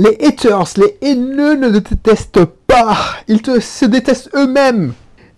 [0.00, 2.96] Les haters, les haineux ne te détestent pas.
[3.28, 4.94] Ils te, se détestent eux-mêmes.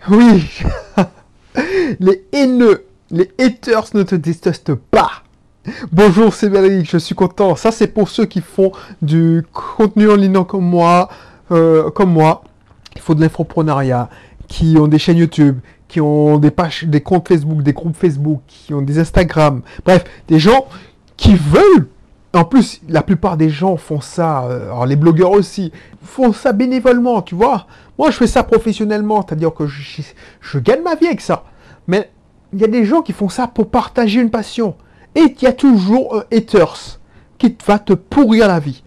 [0.08, 0.48] Oui.
[1.98, 5.25] les haineux, les haters ne te détestent pas.
[5.90, 7.56] Bonjour, c'est Valérie, je suis content.
[7.56, 8.70] Ça, c'est pour ceux qui font
[9.00, 11.08] du contenu en ligne comme moi,
[11.50, 12.44] euh, comme moi,
[12.94, 14.10] qui font de l'infoprenariat,
[14.46, 15.58] qui ont des chaînes YouTube,
[15.88, 19.62] qui ont des pages, des comptes Facebook, des groupes Facebook, qui ont des Instagram.
[19.84, 20.66] Bref, des gens
[21.16, 21.88] qui veulent.
[22.35, 25.71] En plus, la plupart des gens font ça, euh, les blogueurs aussi,
[26.03, 27.67] font ça bénévolement, tu vois.
[27.99, 30.03] Moi, je fais ça professionnellement, c'est-à-dire que je,
[30.40, 31.45] je gagne ma vie avec ça.
[31.87, 32.11] Mais
[32.53, 34.77] il y a des gens qui font ça pour partager une passion.
[35.14, 36.98] Et il y a toujours un haters
[37.37, 38.83] qui va te pourrir la vie.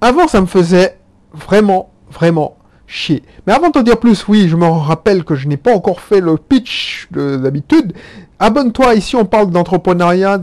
[0.00, 0.98] Avant, ça me faisait
[1.32, 2.56] vraiment, vraiment
[2.90, 3.22] chier.
[3.46, 6.00] Mais avant de te dire plus, oui, je me rappelle que je n'ai pas encore
[6.00, 7.92] fait le pitch d'habitude.
[8.40, 10.40] Abonne-toi, ici on parle d'entrepreneuriat,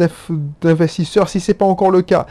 [0.62, 2.26] d'investisseurs, si ce n'est pas encore le cas.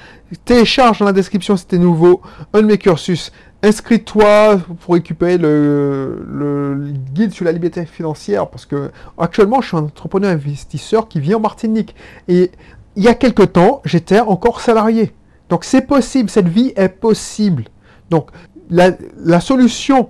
[0.44, 2.22] Télécharge dans la description si es nouveau
[2.54, 3.30] un de mes cursus.
[3.62, 9.76] Inscris-toi pour récupérer le, le, guide sur la liberté financière parce que actuellement je suis
[9.76, 11.94] un entrepreneur investisseur qui vit en Martinique
[12.28, 12.52] et
[12.96, 15.14] il y a quelque temps j'étais encore salarié.
[15.48, 17.64] Donc c'est possible, cette vie est possible.
[18.10, 18.30] Donc
[18.70, 20.08] la, solution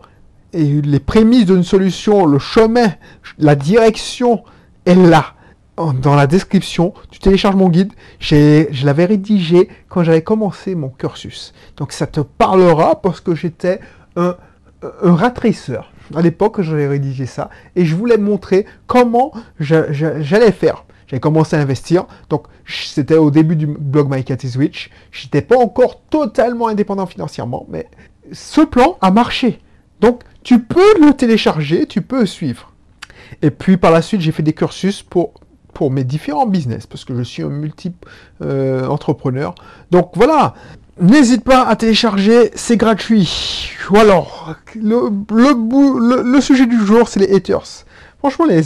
[0.52, 2.92] et les prémices d'une solution, le chemin,
[3.38, 4.44] la direction
[4.84, 5.36] est là
[5.76, 7.92] dans la description, tu télécharges mon guide.
[8.18, 11.52] Je l'avais rédigé quand j'avais commencé mon cursus.
[11.76, 13.80] Donc ça te parlera parce que j'étais
[14.16, 14.36] un,
[15.02, 15.16] un.
[16.14, 20.85] À l'époque, j'avais rédigé ça et je voulais montrer comment j'allais faire.
[21.06, 24.90] J'avais commencé à investir, donc c'était au début du blog My Cat is Rich.
[25.12, 27.88] J'étais pas encore totalement indépendant financièrement, mais
[28.32, 29.60] ce plan a marché.
[30.00, 32.72] Donc tu peux le télécharger, tu peux suivre.
[33.42, 35.32] Et puis par la suite, j'ai fait des cursus pour
[35.76, 38.08] pour mes différents business, parce que je suis un multiple
[38.40, 38.88] euh.
[39.90, 40.54] Donc voilà,
[40.98, 43.70] n'hésite pas à télécharger, c'est gratuit.
[43.90, 47.84] Ou alors, le, le, le, sujet du jour, c'est les haters.
[48.20, 48.62] Franchement, les,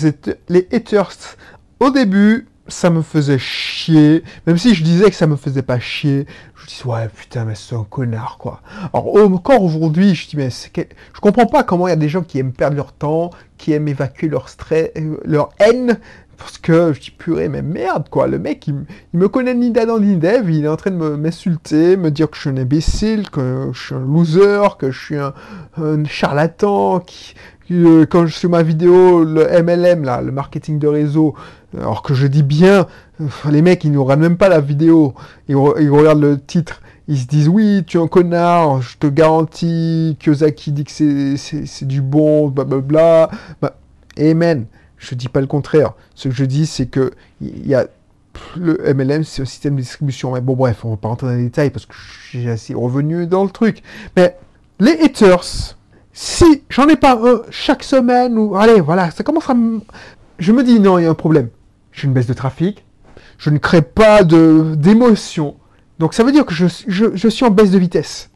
[0.48, 1.36] les haters,
[1.80, 5.80] au début, ça me faisait chier, même si je disais que ça me faisait pas
[5.80, 8.60] chier, je dis ouais putain mais c'est un connard quoi.
[8.92, 12.22] Alors encore aujourd'hui, je dis mais je comprends pas comment il y a des gens
[12.22, 15.98] qui aiment perdre leur temps, qui aiment évacuer leur stress, euh, leur haine
[16.40, 18.74] parce que je dis purée, mais merde quoi, le mec il,
[19.12, 22.36] me connaît ni d'Adam ni d'Eve, il est en train de m'insulter, me, dire que
[22.36, 25.34] je suis un imbécile, que je suis un loser, que je suis un,
[26.06, 27.34] charlatan, qui,
[27.70, 31.34] euh, quand je suis ma vidéo, le MLM là, le marketing de réseau,
[31.76, 32.86] alors que je dis bien,
[33.20, 35.14] euh, les mecs ils ne regardent même pas la vidéo,
[35.48, 40.16] ils, regardent le titre, ils se disent oui, tu es un connard, je te garantis,
[40.20, 43.30] Kiyosaki dit que c'est du bon, blablabla.
[43.60, 43.76] Bah,
[44.18, 44.66] amen.
[45.00, 45.94] Je dis pas le contraire.
[46.14, 47.86] Ce que je dis, c'est que il y a
[48.56, 50.32] le MLM, c'est un système de distribution.
[50.32, 51.94] Mais bon, bref, on va pas rentrer dans les détails parce que
[52.32, 53.82] j'ai assez revenu dans le truc.
[54.16, 54.36] Mais
[54.78, 55.76] les haters,
[56.22, 59.54] si j'en ai pas un chaque semaine ou allez, voilà, ça commence à
[60.38, 61.48] je me dis non, il y a un problème.
[61.92, 62.84] J'ai une baisse de trafic,
[63.38, 65.56] je ne crée pas d'émotion.
[65.98, 68.28] Donc ça veut dire que je, je, suis en baisse de vitesse.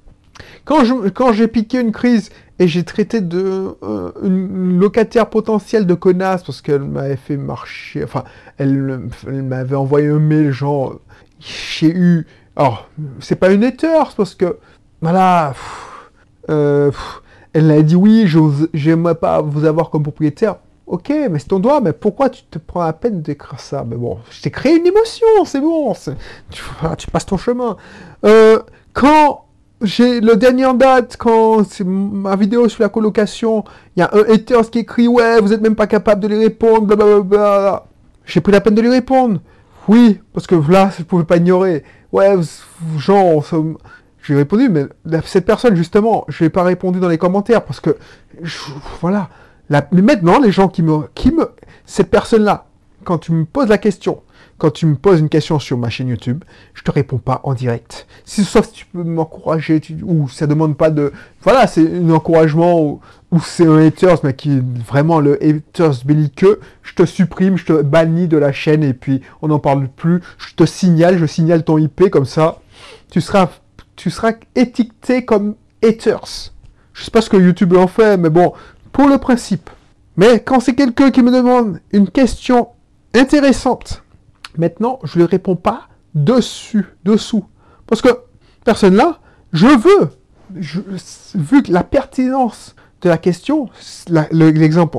[0.65, 5.93] Quand j'ai quand piqué une crise et j'ai traité de euh, une locataire potentielle de
[5.93, 8.25] connasse parce qu'elle m'avait fait marcher, enfin,
[8.57, 11.01] elle, m'avait envoyé un mail genre,
[11.39, 12.89] j'ai eu, alors,
[13.21, 14.57] c'est pas une hater, parce que,
[15.03, 15.53] voilà,
[16.49, 16.91] euh,
[17.55, 18.27] elle a dit oui,
[18.75, 20.57] j'aimerais pas vous avoir comme propriétaire.
[20.87, 23.87] Ok, mais c'est ton droit, mais pourquoi tu te prends la peine d'écrire ça?
[23.89, 25.95] Mais bon, je t'ai créé une émotion, c'est bon,
[26.51, 27.79] tu, passes ton chemin.
[28.27, 28.59] Euh,
[28.93, 29.47] quand
[29.81, 33.65] j'ai le dernier en date, quand c'est ma vidéo sur la colocation,
[33.97, 36.39] il y a un haters qui écrit «Ouais, vous êtes même pas capable de lui
[36.39, 37.87] répondre, blablabla.»
[38.27, 39.41] J'ai pris la peine de lui répondre.
[39.89, 41.83] Oui, parce que là, je pouvais pas ignorer.
[42.13, 42.37] Ouais,
[42.99, 43.45] genre,
[44.25, 44.87] j'ai répondu, mais
[45.25, 47.97] cette personne, justement, je n'ai pas répondu dans les commentaires, parce que,
[49.01, 49.29] voilà.
[49.69, 51.01] mais maintenant, les gens qui me...
[51.15, 51.51] Qui me
[51.85, 52.67] cette personne-là,
[53.05, 54.23] quand tu me poses la question,
[54.57, 56.43] quand tu me poses une question sur ma chaîne YouTube,
[56.73, 58.07] je te réponds pas en direct.
[58.25, 61.13] Si, sauf si tu peux m'encourager, ou ça demande pas de...
[61.43, 62.81] Voilà, c'est un encouragement,
[63.31, 67.67] ou, c'est un haters, mais qui est vraiment le haters belliqueux, je te supprime, je
[67.67, 70.23] te bannis de la chaîne, et puis on n'en parle plus.
[70.39, 72.61] Je te signale, je signale ton IP, comme ça,
[73.11, 73.51] tu seras,
[74.05, 76.53] tu seras étiqueté comme haters.
[76.93, 78.53] Je sais pas ce que YouTube en fait, mais bon,
[78.93, 79.71] pour le principe.
[80.19, 82.69] Mais quand c'est quelqu'un qui me demande une question
[83.15, 84.05] intéressante,
[84.57, 87.45] Maintenant, je ne réponds pas dessus, dessous.
[87.87, 88.09] Parce que,
[88.65, 89.19] personne là,
[89.53, 90.11] je veux,
[91.35, 93.69] vu que la pertinence de la question,
[94.31, 94.99] l'exemple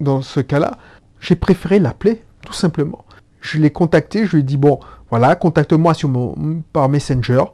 [0.00, 0.78] dans ce cas-là,
[1.20, 3.04] j'ai préféré l'appeler, tout simplement.
[3.40, 4.80] Je l'ai contacté, je lui ai dit, bon,
[5.10, 7.44] voilà, contacte-moi mon, par Messenger.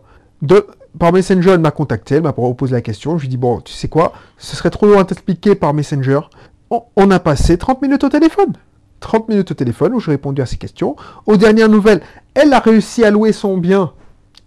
[0.43, 0.67] De,
[0.99, 3.19] par Messenger, elle m'a contacté, elle m'a proposé la question.
[3.19, 5.75] Je lui ai dit, bon, tu sais quoi, ce serait trop long à t'expliquer par
[5.75, 6.20] Messenger.
[6.70, 8.52] On, a passé 30 minutes au téléphone.
[9.00, 10.96] 30 minutes au téléphone où j'ai répondu à ses questions.
[11.26, 12.02] Aux dernières nouvelles,
[12.35, 13.93] elle a réussi à louer son bien.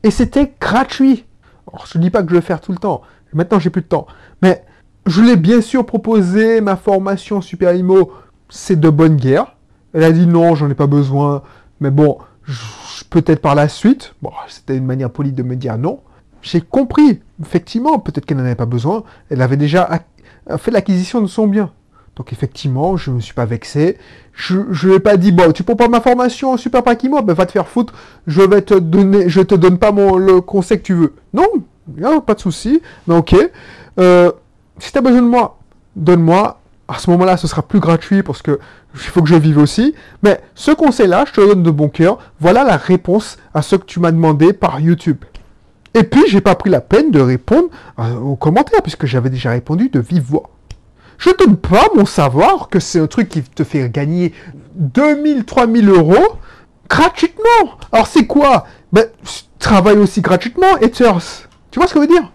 [0.03, 1.25] Et c'était gratuit.
[1.67, 3.01] Alors, je ne dis pas que je vais le faire tout le temps.
[3.33, 4.07] Maintenant, j'ai plus de temps.
[4.41, 4.63] Mais
[5.05, 8.11] je l'ai bien sûr proposé, ma formation Super Imo,
[8.49, 9.55] c'est de bonne guerre.
[9.93, 11.41] Elle a dit non, j'en ai pas besoin.
[11.79, 12.17] Mais bon,
[13.09, 14.13] peut-être par la suite.
[14.47, 15.99] C'était une manière polie de me dire non.
[16.41, 19.03] J'ai compris, effectivement, peut-être qu'elle n'en avait pas besoin.
[19.29, 20.01] Elle avait déjà
[20.57, 21.71] fait l'acquisition de son bien.
[22.15, 23.97] Donc effectivement, je ne me suis pas vexé.
[24.33, 27.33] Je ne lui ai pas dit, bon, tu prends pas ma formation Super Pakimo, ben
[27.33, 27.93] va te faire foutre,
[28.27, 31.15] je vais te donner, je te donne pas mon, le conseil que tu veux.
[31.33, 33.35] Non, pas de souci, mais ok.
[33.99, 34.31] Euh,
[34.79, 35.59] si tu as besoin de moi,
[35.95, 36.60] donne-moi.
[36.91, 38.59] À ce moment-là, ce sera plus gratuit parce que
[38.93, 39.95] il faut que je vive aussi.
[40.23, 42.17] Mais ce conseil-là, je te le donne de bon cœur.
[42.39, 45.23] Voilà la réponse à ce que tu m'as demandé par YouTube.
[45.93, 49.51] Et puis, j'ai pas pris la peine de répondre euh, aux commentaires puisque j'avais déjà
[49.51, 50.49] répondu de vive voix.
[51.17, 54.33] Je donne pas mon savoir que c'est un truc qui te fait gagner
[54.75, 56.38] 2000, 3000 euros
[56.89, 57.77] gratuitement.
[57.91, 58.65] Alors c'est quoi?
[58.91, 59.05] Ben,
[59.59, 61.47] travaille aussi gratuitement, haters.
[61.69, 62.31] Tu vois ce que je veux dire?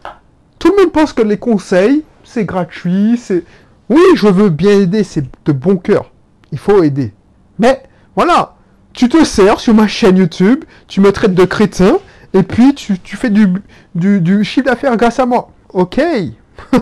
[0.59, 3.45] Tout le monde pense que les conseils, c'est gratuit, c'est...
[3.89, 6.11] Oui, je veux bien aider, c'est de bon cœur.
[6.53, 7.13] Il faut aider.
[7.59, 7.83] Mais,
[8.17, 8.57] voilà,
[8.93, 11.99] tu te sers sur ma chaîne YouTube, tu me traites de crétin,
[12.35, 15.51] et puis tu, fais du, chiffre d'affaires grâce à moi.
[15.73, 15.99] Ok
[16.73, 16.81] Il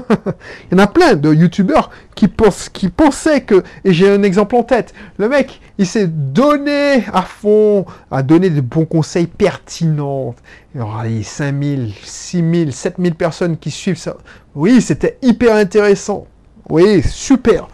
[0.71, 2.31] y en a plein de youtubeurs qui,
[2.73, 7.23] qui pensaient que, et j'ai un exemple en tête, le mec, il s'est donné à
[7.23, 10.35] fond, à donner de bons conseils pertinents.
[10.75, 14.17] Il y aura les 5000, 6000, 7000 personnes qui suivent ça.
[14.55, 16.29] Oui, c'était hyper intéressant.
[16.69, 17.69] Oui, super.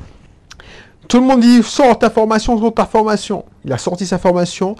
[1.08, 3.44] Tout le monde dit, sors ta formation, sors ta formation.
[3.64, 4.76] Il a sorti sa formation.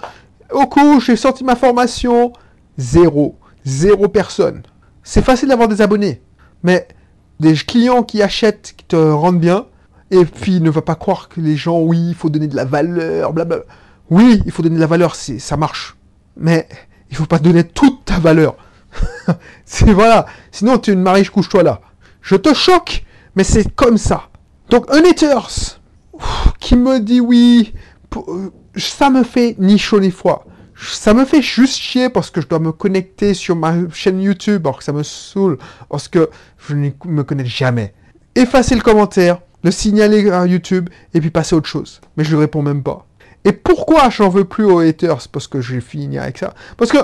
[0.51, 2.33] Au coup, j'ai sorti ma formation.
[2.77, 3.37] Zéro.
[3.65, 4.63] Zéro personne.
[5.03, 6.21] C'est facile d'avoir des abonnés.
[6.63, 6.87] Mais
[7.39, 9.65] des clients qui achètent, qui te rendent bien,
[10.11, 12.65] et puis ne va pas croire que les gens, oui, il faut donner de la
[12.65, 13.65] valeur, blablabla.
[14.09, 15.95] Oui, il faut donner de la valeur, ça marche.
[16.35, 16.67] Mais
[17.09, 18.55] il faut pas donner toute ta valeur.
[19.65, 20.25] c'est voilà.
[20.51, 21.81] Sinon, tu es une mariage, couche-toi là.
[22.21, 23.03] Je te choque,
[23.35, 24.29] mais c'est comme ça.
[24.69, 25.79] Donc, un haters
[26.59, 27.73] qui me dit oui,
[28.15, 30.45] euh, ça me fait ni chaud ni froid.
[30.75, 34.65] Ça me fait juste chier parce que je dois me connecter sur ma chaîne YouTube,
[34.65, 37.93] alors que ça me saoule, parce que je ne me connais jamais.
[38.33, 42.01] Effacer le commentaire, le signaler à YouTube, et puis passer à autre chose.
[42.17, 43.05] Mais je ne réponds même pas.
[43.43, 45.27] Et pourquoi j'en veux plus aux haters?
[45.31, 46.53] Parce que j'ai fini avec ça.
[46.77, 46.99] Parce que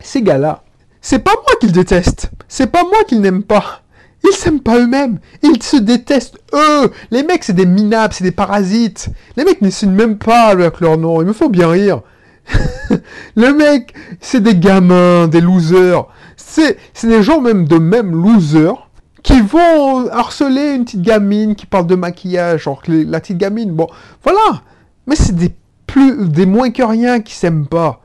[0.00, 0.62] ces gars-là,
[1.00, 2.30] c'est pas moi qu'ils détestent.
[2.48, 3.82] C'est pas moi qu'ils n'aiment pas.
[4.26, 5.18] Ils s'aiment pas eux-mêmes.
[5.42, 6.90] Ils se détestent eux.
[7.10, 9.08] Les mecs, c'est des minables, c'est des parasites.
[9.36, 11.22] Les mecs ne signent même pas avec leur nom.
[11.22, 12.02] Ils me font bien rire.
[13.36, 16.06] le mec, c'est des gamins, des losers.
[16.36, 18.88] C'est, des gens même de même losers
[19.22, 22.64] qui vont harceler une petite gamine qui parle de maquillage.
[22.64, 23.86] Genre que la petite gamine, bon,
[24.24, 24.62] voilà.
[25.06, 25.54] Mais c'est des
[25.86, 28.02] plus, des moins que rien qui s'aiment pas.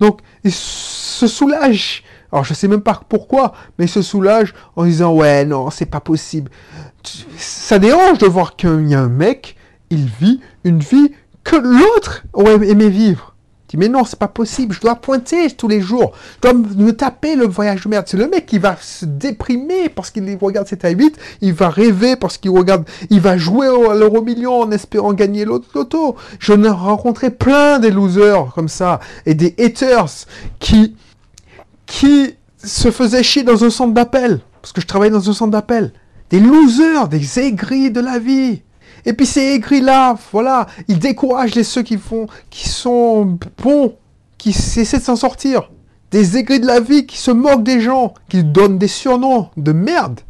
[0.00, 2.02] Donc, ils se soulagent.
[2.32, 5.86] Alors, je sais même pas pourquoi, mais ils se soulagent en disant Ouais, non, c'est
[5.86, 6.50] pas possible.
[7.36, 9.56] Ça dérange de voir qu'il y a un mec,
[9.90, 11.12] il vit une vie
[11.44, 13.34] que l'autre aurait aimé vivre.
[13.68, 16.12] Dis Mais non, c'est pas possible, je dois pointer tous les jours.
[16.40, 18.06] Dois me taper le voyage de merde.
[18.08, 21.68] C'est le mec qui va se déprimer parce qu'il regarde 7 à 8, il va
[21.68, 26.16] rêver parce qu'il regarde, il va jouer à l'euro million en espérant gagner l'autre loto.
[26.38, 30.26] Je n'ai rencontré plein des losers comme ça et des haters
[30.60, 30.96] qui
[31.86, 35.50] qui se faisaient chier dans un centre d'appel, parce que je travaillais dans un centre
[35.50, 35.92] d'appel.
[36.30, 38.62] Des losers, des aigris de la vie.
[39.04, 43.96] Et puis ces aigris-là, voilà, ils découragent les ceux qui font, qui sont bons,
[44.38, 45.70] qui essaient de s'en sortir.
[46.10, 49.72] Des aigris de la vie qui se moquent des gens, qui donnent des surnoms de
[49.72, 50.20] merde.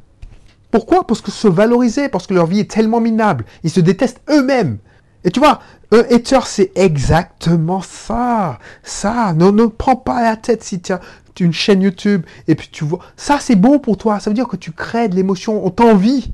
[0.70, 1.06] Pourquoi?
[1.06, 3.44] Parce que se valoriser, parce que leur vie est tellement minable.
[3.62, 4.78] Ils se détestent eux-mêmes.
[5.24, 5.60] Et tu vois,
[5.92, 8.58] un hater, c'est exactement ça.
[8.82, 11.00] Ça, ne, ne prends pas la tête si as
[11.40, 13.00] une chaîne YouTube et puis tu vois.
[13.16, 14.20] Ça, c'est bon pour toi.
[14.20, 15.64] Ça veut dire que tu crées de l'émotion.
[15.64, 16.32] On t'envie.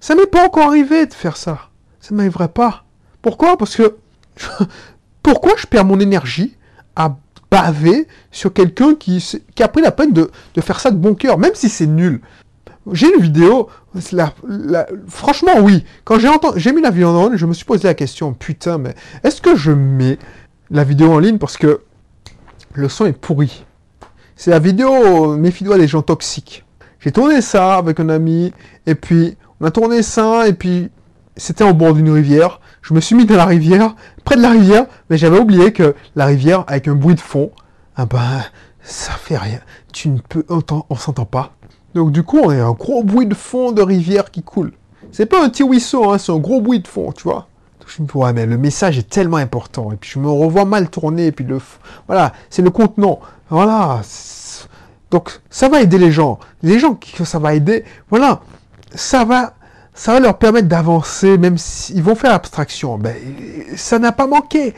[0.00, 1.70] Ça m'est pas encore arrivé de faire ça.
[2.00, 2.84] Ça m'arriverait pas.
[3.22, 3.56] Pourquoi?
[3.56, 3.96] Parce que.
[5.22, 6.56] Pourquoi je perds mon énergie
[6.96, 7.16] à
[7.50, 9.22] baver sur quelqu'un qui,
[9.60, 12.20] a pris la peine de, faire ça de bon cœur, même si c'est nul?
[12.92, 13.68] J'ai une vidéo,
[15.08, 17.86] franchement oui, quand j'ai entendu, j'ai mis la vidéo en ligne, je me suis posé
[17.86, 20.18] la question, putain, mais est-ce que je mets
[20.70, 21.82] la vidéo en ligne parce que
[22.72, 23.66] le son est pourri?
[24.38, 26.64] C'est la vidéo Méfie-toi des gens toxiques.
[27.00, 28.52] J'ai tourné ça avec un ami,
[28.86, 30.90] et puis on a tourné ça, et puis
[31.36, 32.60] c'était au bord d'une rivière.
[32.80, 35.96] Je me suis mis dans la rivière, près de la rivière, mais j'avais oublié que
[36.14, 37.50] la rivière, avec un bruit de fond,
[37.96, 38.44] ah ben,
[38.80, 39.58] ça fait rien.
[39.92, 41.54] Tu ne peux, on, s'entend pas.
[41.96, 44.70] Donc du coup, on a un gros bruit de fond de rivière qui coule.
[45.10, 47.48] C'est pas un petit ruisseau, hein, c'est un gros bruit de fond, tu vois.
[47.88, 49.90] je me dis, ouais, mais le message est tellement important.
[49.90, 51.58] Et puis je me revois mal tourner, et puis le...
[52.06, 53.18] Voilà, c'est le contenant.
[53.50, 54.02] Voilà.
[55.10, 56.38] Donc ça va aider les gens.
[56.62, 58.40] Les gens que ça va aider, voilà,
[58.94, 59.54] ça va,
[59.94, 62.98] ça va leur permettre d'avancer, même s'ils vont faire abstraction.
[62.98, 63.14] Ben,
[63.76, 64.74] ça n'a pas manqué.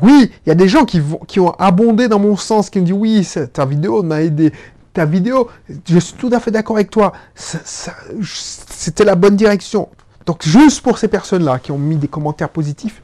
[0.00, 2.80] Oui, il y a des gens qui, vont, qui ont abondé dans mon sens, qui
[2.80, 4.52] me disent oui, ta vidéo m'a aidé
[4.92, 5.48] ta vidéo,
[5.88, 9.88] je suis tout à fait d'accord avec toi, c'était la bonne direction.
[10.26, 13.02] Donc juste pour ces personnes-là qui ont mis des commentaires positifs,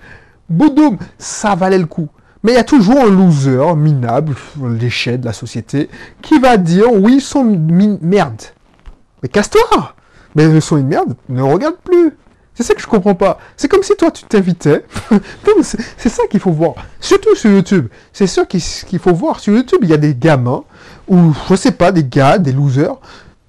[0.49, 2.09] boudoum, ça valait le coup.
[2.42, 4.35] Mais il y a toujours un loser minable,
[4.78, 5.88] l'échelle de la société,
[6.23, 8.42] qui va dire oui, ils sont une merde.
[9.23, 9.95] Mais casse-toi
[10.35, 12.12] Mais ils sont une merde, ne regarde plus.
[12.54, 13.38] C'est ça que je comprends pas.
[13.57, 14.85] C'est comme si toi tu t'invitais.
[15.97, 16.75] c'est ça qu'il faut voir.
[16.99, 17.87] Surtout sur YouTube.
[18.12, 19.38] C'est ça qu'il faut voir.
[19.38, 20.64] Sur YouTube, il y a des gamins
[21.09, 22.97] ou je sais pas, des gars, des losers,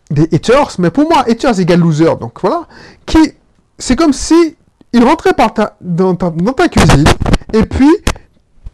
[0.10, 2.68] des haters, mais pour moi, haters égale loser, donc voilà,
[3.06, 3.34] qui,
[3.78, 4.56] c'est comme si
[4.94, 5.36] ils rentraient
[5.82, 7.06] dans ta cuisine,
[7.54, 7.90] et puis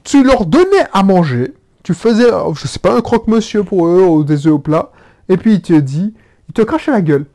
[0.06, 4.24] tu leur donnais à manger, tu faisais, je sais pas, un croque-monsieur pour eux, ou
[4.24, 4.92] des œufs au plat,
[5.28, 6.14] et puis il te dit,
[6.48, 7.26] il te crache la gueule.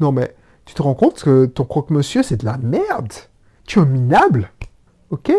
[0.00, 0.34] non mais,
[0.66, 3.12] tu te rends compte que ton croque-monsieur, c'est de la merde.
[3.66, 4.50] Tu es minable.
[5.10, 5.32] Ok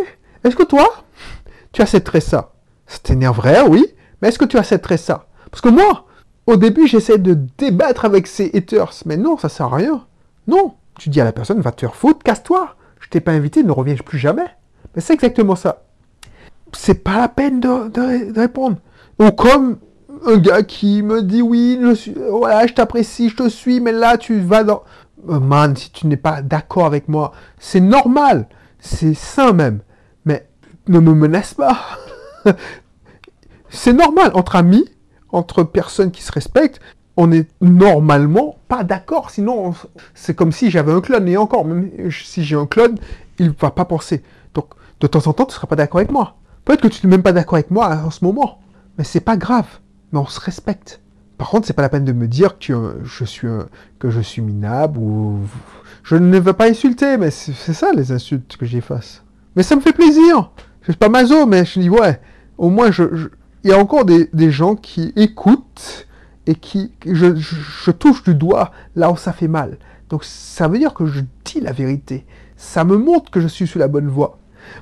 [0.44, 1.04] Est-ce que toi,
[1.74, 2.54] tu accepterais ça?
[2.88, 3.86] Ça t'énerverait, oui,
[4.22, 5.28] mais est-ce que tu accepterais ça?
[5.52, 6.06] Parce que moi,
[6.48, 10.06] au début, j'essaie de débattre avec ces haters, mais non, ça sert à rien.
[10.48, 12.76] Non, tu dis à la personne, va te faire foutre, casse-toi.
[13.02, 14.48] Je t'ai pas invité, ne reviens plus jamais.
[14.96, 15.84] Mais c'est exactement ça.
[16.74, 18.78] C'est pas la peine de, répondre.
[19.20, 19.78] Ou comme
[20.26, 23.92] un gars qui me dit oui, je suis, voilà, je t'apprécie, je te suis, mais
[23.92, 24.84] là tu vas dans.
[25.28, 28.48] Oh man, si tu n'es pas d'accord avec moi, c'est normal,
[28.80, 29.80] c'est sain même.
[30.26, 30.48] Mais
[30.88, 31.78] ne me menace pas.
[33.70, 34.86] c'est normal entre amis
[35.32, 36.80] entre personnes qui se respectent,
[37.18, 39.30] on est normalement pas d'accord.
[39.30, 39.74] Sinon,
[40.14, 41.28] c'est comme si j'avais un clone.
[41.28, 42.96] Et encore, même si j'ai un clone,
[43.40, 44.24] il va pas penser.
[44.54, 44.70] Donc,
[45.02, 46.38] de temps en temps, tu seras pas d'accord avec moi.
[46.70, 48.60] Peut-être que tu n'es même pas d'accord avec moi en ce moment.
[49.00, 49.66] Mais c'est pas grave.
[50.12, 51.02] Mais on se respecte.
[51.40, 53.48] Par contre, c'est pas la peine de me dire que je suis,
[53.98, 55.40] que je suis minable ou...
[56.04, 59.24] Je ne veux pas insulter, mais c'est ça les insultes que j'efface.
[59.56, 60.52] Mais ça me fait plaisir.
[60.82, 62.22] Je suis pas mazo, mais je dis ouais,
[62.60, 63.30] au moins je,
[63.64, 66.08] il y a encore des, gens qui écoutent
[66.46, 69.80] et qui, je, touche du doigt là où ça fait mal.
[70.10, 72.28] Donc ça veut dire que je dis la vérité.
[72.58, 74.39] Ça me montre que je suis sur la bonne voie.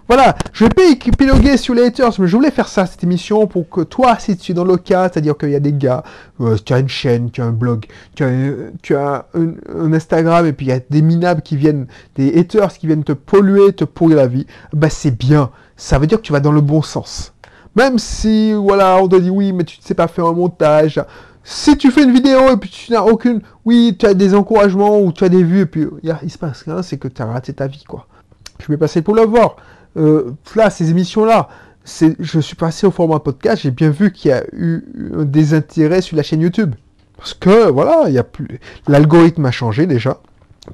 [0.08, 3.46] Voilà, je vais pas épiloguer sur les haters, mais je voulais faire ça, cette émission,
[3.48, 6.04] pour que toi, si tu es dans le cas, c'est-à-dire qu'il y a des gars,
[6.40, 10.68] euh, tu as une chaîne, tu as un blog, tu as, un, Instagram, et puis
[10.68, 14.18] il y a des minables qui viennent, des haters qui viennent te polluer, te pourrir
[14.18, 15.52] la vie, bah c'est bien.
[15.76, 17.34] Ça veut dire que tu vas dans le bon sens.
[17.76, 21.00] Même si, voilà, on te dit oui, mais tu ne sais pas faire un montage.
[21.44, 23.42] Si tu fais une vidéo et puis tu n'as aucune...
[23.66, 26.64] Oui, tu as des encouragements ou tu as des vues et puis il se passe
[26.64, 27.84] rien, c'est que tu as raté ta vie.
[28.60, 29.58] Je vais passer pour le voir.
[29.98, 31.50] Euh, là, ces émissions-là,
[32.20, 34.84] je suis passé au format podcast, j'ai bien vu qu'il y a eu
[35.24, 36.76] des intérêts sur la chaîne YouTube.
[37.18, 38.60] Parce que, voilà, il plus...
[38.88, 40.20] L'algorithme a changé déjà.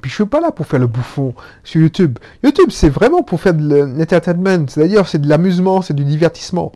[0.00, 2.18] Puis je suis pas là pour faire le bouffon sur YouTube.
[2.42, 6.72] YouTube, c'est vraiment pour faire de l'entertainment, c'est-à-dire c'est de l'amusement, c'est du divertissement.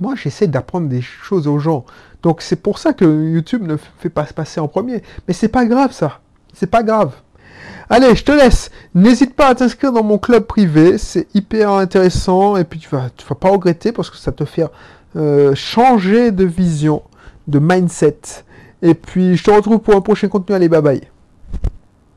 [0.00, 1.84] Moi, j'essaie d'apprendre des choses aux gens.
[2.22, 5.02] Donc c'est pour ça que YouTube ne fait pas se passer en premier.
[5.28, 6.20] Mais c'est pas grave ça.
[6.54, 7.12] C'est pas grave.
[7.90, 8.70] Allez, je te laisse.
[8.94, 10.98] N'hésite pas à t'inscrire dans mon club privé.
[10.98, 12.56] C'est hyper intéressant.
[12.56, 14.66] Et puis tu vas, tu vas pas regretter parce que ça te fait
[15.16, 17.02] euh, changer de vision,
[17.46, 18.18] de mindset.
[18.82, 20.54] Et puis je te retrouve pour un prochain contenu.
[20.54, 21.13] Allez, bye bye.